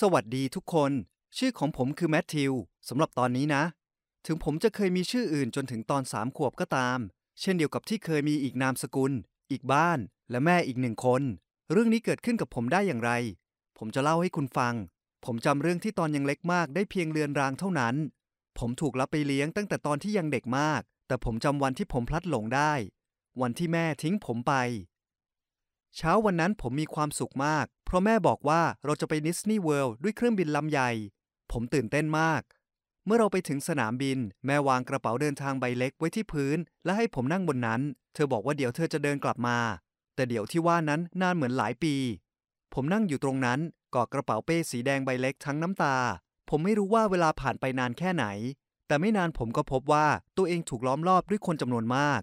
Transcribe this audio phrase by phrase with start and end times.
[0.00, 0.92] สวัสดีทุกคน
[1.36, 2.52] ชื่อของผมคือแมทธิว
[2.88, 3.64] สำหรับตอนนี้นะ
[4.26, 6.98] ถึงผมจะเคยมีชื่ออื่นจนถึงตอนสามขวบก็ตาม
[7.40, 9.12] เช่นเดียวกับที่เคยมีอีกนามสกุล
[9.50, 9.98] อีกบ้าน
[10.30, 11.22] และแม่อีกหนึ่งคน
[11.70, 13.10] เรื่องนี้เกิดขึ้นกับผมได้อย่างไร
[13.78, 14.74] ผมจะเล่าให้คุณฟัง
[15.24, 17.94] ผมจำเรื่องที่ตอนยังเล็กมากได้เพียงเรือนรางเท่านั้น
[18.58, 22.72] ผมถูกรับไปเลี้ยงตั้งแต่ตอนที่ยังเด็กมาก แต่ผมจำวันที่ผมพลัดหลงได้
[23.40, 24.54] วันที่แม่ทิ้งผมไป
[25.96, 30.90] เช้าวันนั้นผมมีความสุขมาก เพราะแม่บอกว่าเราจะไปดิสนีย์เวิลด์ด้วยเครื่องบินลำใหญ่
[31.52, 32.42] ผมตื่นเต้นมาก
[33.06, 37.80] เมื่อเราไปถึงสนามบิน แม่วางกระเป๋าเดินทางใบเล็กไว้ที่พื้น และให้ผมนั่งบนนั้น
[38.14, 39.58] เธอบอกว่าเดี๋ยวเธอจะเดินกลับมา
[40.14, 41.94] แต่เดี๋ยวที่ว่านั้นนานเหมือนหลายปี
[42.74, 43.60] ผมนั่งอยู่ตรงนั้น
[43.94, 45.96] กอดกระเป๋าเป้สีแดงใบเล็กทั้งน้ำตา
[46.48, 48.26] ผมไม่รู้ว่าเวลาผ่านไปนานแค่ไหน
[48.86, 52.20] แต่ไม่นานผมก็พบว่าตัวเองถูกล้อมรอบด้วยคนจำนวนมาก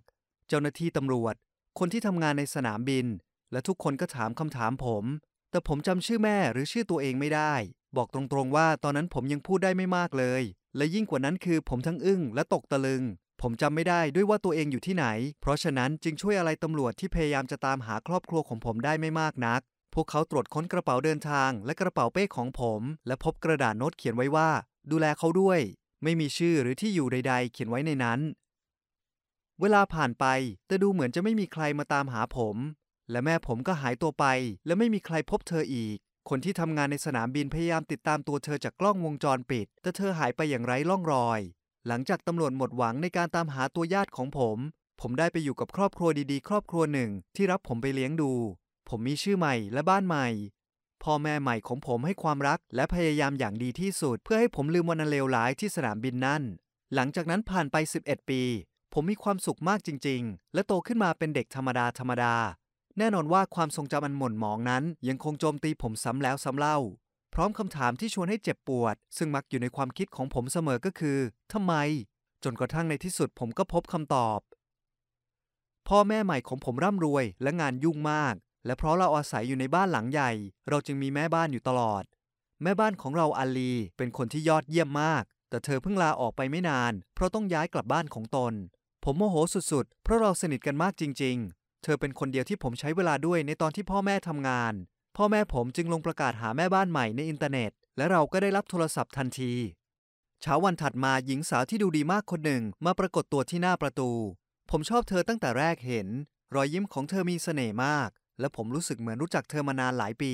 [0.48, 1.35] เจ้าหน้าที่ตำรวจ
[1.79, 3.05] คนที่ทำงานในสนามบิน
[3.52, 5.03] และทุกคนก็ถามคำถามผม
[5.52, 7.53] แต่ผมจำชื่อแม่หรือชื่อตัวเองไม่ได้
[7.98, 10.41] บอกตรงๆว่าตอนนั้นผมยังพูดได้ไม่มากเลย
[10.77, 13.04] และยิ่งกว่านั้นคือผมทั้งอึ้งและตกตะลึง
[13.41, 15.05] ผมจำไม่ได้ด้วยว่าตัวเองอยู่ที่ไหน
[15.41, 19.62] เพราะฉะนั้นจึงช่วยอะไรตำรวจที่พยายามจะตามหาครอบครัวของผมได้ไม่มากนัก
[19.93, 24.49] พวกเขาตรวจค้นกระเป๋าเดินทาง และกระเป๋าเป้ของผม และพบกระดาษโน้ตเขียนไว้ว่า
[24.91, 25.60] ดูแลเขาด้วย
[26.04, 28.20] ไม่มีชื่อหรือที่อยู่ใด ๆ เขียนไว้ในนั้น
[29.62, 30.26] เวลาผ่านไป
[30.68, 32.55] แต่ดูเหมือนจะไม่มีใครมาตามหาผม
[33.12, 34.26] และแม่ผมก็หายตัวไป
[34.65, 35.98] และไม่มีใครพบเธออีก
[36.29, 41.40] คนที่ทำงานในสนามบินพยายามติดตามตัวเธอจากกล้องวงจรปิด แต่เธอหายไปอย่างไร้ร่องรอย
[41.88, 44.57] หลังจากตำรวจหมดหวังในการตามหาตัวญาติของผม
[45.01, 48.32] ผมได้ไปอยู่กับครอบครัวดีๆ ครอบครัวหนึ่ง ที่รับผมไปเลี้ยงดู
[48.90, 50.27] ผมมีชื่อใหม่และบ้านใหม่
[51.04, 56.44] พ่อแม่ใหม่ของผมให้ความรัก และพยายามอย่างดีที่สุด เพื่อให้ผมลืมวันเลวร้ายที่สนามบินนั่น
[56.96, 58.41] หลังจากนั้นผ่านไป 11 ปี
[58.94, 62.35] ผมมีความสุขมากจริง ๆ และโตขึ้นมาเป็นเด็กธรรมดาธรรมดา
[62.99, 66.78] แน่นอนว่าความทรงจำอันหม่นหมองนั้น ยังคงโจมตีผมซ้ำแล้วซ้ำเล่า
[67.33, 71.17] พร้อมคำถามที่ชวนให้เจ็บปวด ซึ่งมักอยู่ในความคิดของผมเสมอก็คือ
[71.53, 71.73] ทำไม
[72.44, 74.39] จนกระทั่งในที่สุดผมก็พบคำตอบ
[75.88, 80.31] พ่อแม่ใหม่ของผมร่ำรวยและงานยุ่งมาก และเพราะเราอาศัยอยู่ในบ้านหลังใหญ่
[80.69, 82.03] เราจึงมีแม่บ้านอยู่ตลอด
[82.63, 88.53] แม่บ้านของเราอาลีเป็นคนที่ยอดเยี่ยมมาก แต่เธอเพิ่งลาออกไปไม่นาน เพราะต้องย้ายกลับบ้านของตน
[89.03, 89.35] ผมโมโห
[89.71, 94.73] สุดๆ เพราะเราสนิทกันมากจริง ๆ เธอเป็นคนเดียวที่ผมใช้เวลาด้วยในตอนที่พ่อแม่ทำงาน
[95.17, 99.53] พ่อแม่ผมจึงลงประกาศหาแม่บ้านใหม่ในอินเทอร์เน็ต และเราก็ได้รับโทรศัพท์ทันที
[100.41, 104.12] เช้าวันถัดมาหญิงสาวที่ดูดีมากคนหนึ่งมาปรากฏตัวที่หน้าประตู
[104.69, 106.07] ผมชอบเธอตั้งแต่แรกเห็น
[106.56, 110.34] รอยยิ้มของเธอมีเสน่ห์มาก และผมรู้สึกเหมือนรู้จักเธอมานานหลายปี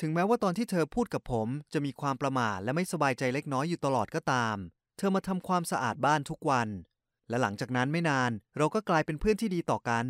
[0.00, 4.56] ถึงแม้ว่าตอนที่เธอพูดกับผมจะมีความประหม่าและไม่สบายใจเล็กน้อยอยู่ตลอดก็ตาม
[4.98, 6.68] เธอมาทำความสะอาดบ้านทุกวัน
[7.28, 10.04] และหลังจากนั้นไม่นานเราก็กลายเป็นเพื่อนที่ดีต่อกัน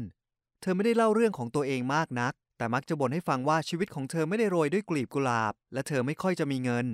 [0.65, 6.87] เธอไม่ได้เล่าเรื่องของตัวเองมากนัก แต่มักจะบ่นให้ฟังว่าชีวิตของเธอไม่ได้โรยด้วยกลีบกุหลาบ และเธอไม่ค่อยจะมีเงิน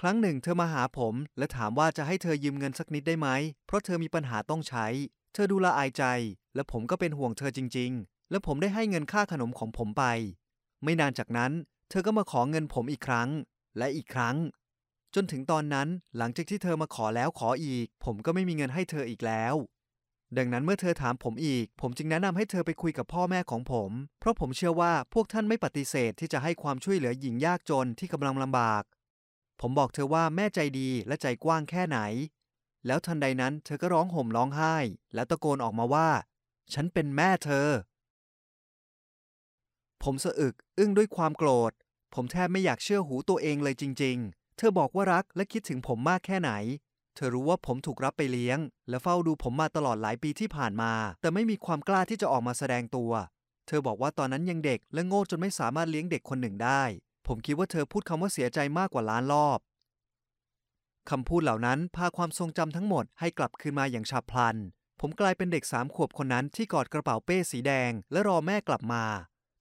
[0.00, 3.28] ครั้งหนึ่งเธอมาหาผม และถามว่าจะให้เธอยืมเงินสักนิดได้ไหม
[3.66, 4.86] เพราะเธอมีปัญหาต้องใช้
[5.34, 6.04] เธอดูละอายใจ
[6.54, 10.04] และผมก็เป็นห่วงเธอจริง ๆ และผมได้ให้เงินค่าขนมของผมไป
[10.84, 11.52] ไม่นานจากนั้น
[11.90, 13.28] เธอก็มาขอเงินผมอีกครั้ง
[13.78, 14.36] และอีกครั้ง
[15.14, 19.54] จนถึงตอนนั้นหลังจากที่เธอมาขอแล้วขออีก ผมก็ไม่มีเงินให้เธออีกแล้ว
[20.38, 28.82] ดังนั้นเมื่อเธอถามผมอีก ผมจึงแนะนำให้เธอไปคุยกับพ่อแม่ของผม เพราะผมเชื่อว่าพวกท่านไม่ปฏิเสธที่จะให้ความช่วยเหลือหญิงยากจนที่กำลังลำบาก
[29.60, 31.98] ผมบอกเธอว่าแม่ใจดีและใจกว้างแค่ไหน
[32.86, 34.76] แล้วทันใดนั้นเธอก็ร้องห่มร้องไห้
[35.14, 36.08] และตะโกนออกมาว่า
[36.74, 37.68] ฉันเป็นแม่เธอ
[40.02, 41.72] ผมสะอึกอึ้งด้วยความโกรธ
[42.14, 46.52] ผมแทบไม่อยากเชื่อหูตัวเองเลยจริง ๆ เธอบอกว่ารักและคิดถึงผมมากแค่ไหน
[47.14, 48.58] เธอรู้ว่าผมถูกรับไปเลี้ยง
[48.88, 53.12] และเฝ้าดูผมมาตลอดหลายปีที่ผ่านมา แต่ไม่มีความกล้าที่จะออกมาแสดงตัว
[53.66, 56.82] เธอบอกว่าตอนนั้นยังเด็ก และโง่จนไม่สามารถเลี้ยงเด็กคนหนึ่งได้
[57.26, 59.58] ผมคิดว่าเธอพูดคำว่าเสียใจมากกว่าล้านรอบ
[61.10, 64.56] คำพูดเหล่านั้นพาความทรงจำทั้งหมดให้กลับคืนมาอย่างฉับพลัน
[65.00, 69.04] ผมกลายเป็นเด็กสามขวบคนนั้นที่กอดกระเป๋าเป้สีแดง และรอแม่กลับมา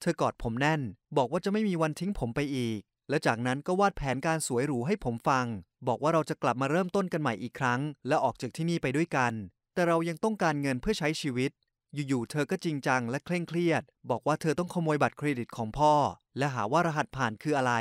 [0.02, 0.82] เธอกอดผมแน่น
[1.18, 2.80] บอกว่าจะไม่มีวันทิ้งผมไปอีก
[3.12, 5.46] และจากนั้นก็วาดแผนการสวยหรูให้ผมฟัง
[5.88, 9.34] บอกว่าเราจะกลับมาเริ่มต้นกันใหม่อีกครั้ง และออกจากที่นี่ไปด้วยกัน
[9.74, 11.52] แต่เรายังต้องการเงินเพื่อใช้ชีวิต
[11.94, 15.94] อยู่ๆ เธอก็จริงจังและเคร่งเครียด บอกว่าเธอต้องขโมยบัตรเครดิตของพ่อ
[16.38, 17.74] และหาว่ารหัสผ่านคืออะไร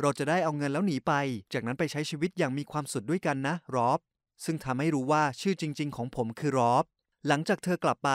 [0.00, 1.12] เราจะได้เอาเงินแล้วหนีไป
[1.52, 3.98] จากนั้นไปใช้ชีวิตอย่างมีความสุขด้วยกันนะรอบ
[4.44, 6.84] ซึ่งทำให้รู้ว่าชื่อจริง ๆ ของผมคือรอบ
[7.26, 8.10] หลังจากเธอกลับไป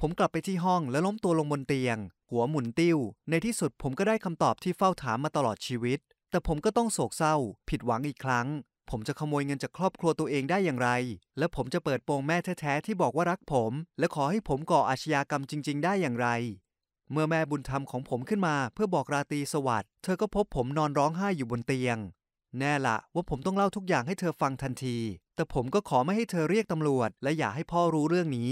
[0.00, 1.96] ผมกลับไปที่ห้องและล้มตัวลงบนเตียง
[2.30, 2.98] หัวหมุนติ้ว
[3.30, 5.98] ในที่สุดผมก็ได้คำตอบที่เฝ้าถามมาตลอดชีวิต
[6.30, 7.36] แต่ผมก็ต้องโศกเศร้า
[7.68, 8.46] ผิดหวังอีกครั้ง
[8.90, 10.90] ผมจะขโมยเงินจากครอบครัวตัวเองได้อย่างไร
[11.38, 16.28] และผมจะเปิดโปงแม่แท้ๆที่บอกว่ารักผม และขอให้ผมก่ออาชญากรรมจริง ๆ ได้อย่างไร
[17.12, 21.98] เมื่อแม่บุญธรรมของผมขึ้นมาเพื่อบอกราตรีสวัสดิ์เธอก็พบผมนอนร้องไห้อยู่บนเตียง
[22.58, 24.96] แน่ละว่าผมต้องเล่าทุกอย่างให้เธอฟังทันที
[25.34, 28.50] แต่ผมก็ขอไม่ให้เธอเรียกตำรวจ และอย่าให้พ่อรู้เรื่องนี้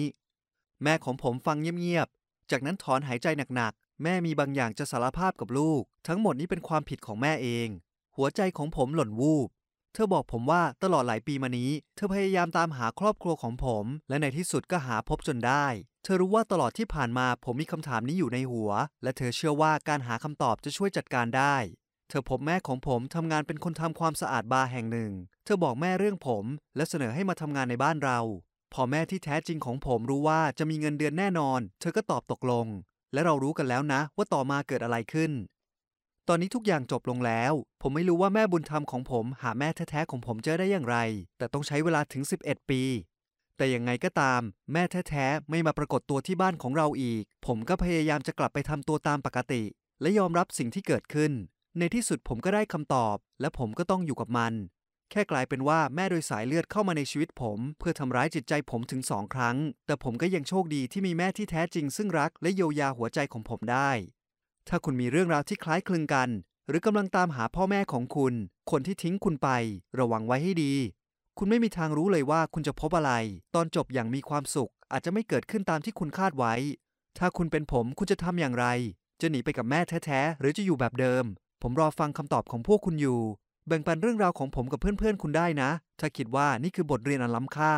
[0.85, 7.69] แม่ของผมฟังเงียบๆ จากนั้นถอนหายใจหนักๆ แม่มีบางอย่างจะสารภาพกับลูก ทั้งหมดนี้เป็นความผิดของแม่เอง
[8.17, 9.49] หัวใจของผมหล่นวูบ
[9.93, 15.67] เธอบอกผมว่าตลอดหลายปีมานี้ เธอพยายามตามหาครอบครัวของผม และในที่สุดก็หาพบจนได้
[16.05, 18.71] เธอรู้ว่าตลอดที่ผ่านมาผมมีคำถามนี้อยู่ในหัว
[19.03, 21.57] และเธอเชื่อว่าการหาคำตอบจะช่วยจัดการได้
[22.09, 25.13] เธอพบแม่ของผมทำงานเป็นคนทำความสะอาดบาร์แห่งหนึ่ง
[25.45, 26.45] เธอบอกแม่เรื่องผม
[26.77, 28.21] และเสนอให้มาทำงานในบ้านเรา
[28.79, 32.67] พอแม่ที่แท้จริงของผมรู้ว่าจะมีเงินเดือนแน่นอน เธอก็ตอบตกลง
[33.13, 35.33] และเรารู้กันแล้วนะ ว่าต่อมาเกิดอะไรขึ้น
[36.29, 40.97] ตอนนี้ทุกอย่างจบลงแล้ว ผมไม่รู้ว่าแม่บุญธรรมของผม หาแม่แท้ๆของผมเจอได้อย่างไร
[41.39, 42.83] แต่ต้องใช้เวลาถึง 11 ปี
[43.57, 44.41] แต่ยังไงก็ตาม
[44.73, 49.63] แม่แท้ๆไม่มาปรากฏตัวที่บ้านของเราอีก ผมก็พยายามจะกลับไปทำตัวตามปกติ
[50.01, 51.33] และยอมรับสิ่งที่เกิดขึ้น
[51.79, 54.55] ในที่สุดผมก็ได้คำตอบ และผมก็ต้องอยู่กับมัน
[55.11, 59.57] แค่กลายเป็นว่าแม่โดยสายเลือดเข้ามาในชีวิตผม เพื่อทำร้ายจิตใจผมถึงสองครั้ง
[59.87, 63.91] แต่ผมก็ยังโชคดีที่มีแม่ที่แท้จริง ซึ่งรักและเยียวยาหัวใจของผมได้
[64.69, 66.29] ถ้าคุณมีเรื่องราวที่คล้ายคลึงกัน
[66.69, 68.35] หรือกำลังตามหาพ่อแม่ของคุณ
[68.71, 69.49] คนที่ทิ้งคุณไป
[69.99, 70.75] ระวังไว้ให้ดี
[71.39, 73.13] คุณไม่มีทางรู้เลยว่าคุณจะพบอะไร
[73.55, 76.55] ตอนจบอย่างมีความสุข อาจจะไม่เกิดขึ้นตามที่คุณคาดไว้
[77.19, 78.67] ถ้าคุณเป็นผมคุณจะทำอย่างไร
[79.21, 81.25] จะหนีไปกับแม่แท้ๆหรือจะอยู่แบบเดิม
[81.63, 83.21] ผมรอฟังคำตอบของพวกคุณอยู่
[83.67, 85.71] แบ่งปันเรื่องราวของผมกับเพื่อนๆคุณได้นะ
[86.01, 87.75] ถ้าคิดว่านี่คือบทเรียนอันล้ำค่า